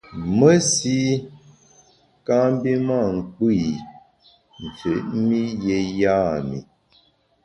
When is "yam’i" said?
5.99-6.59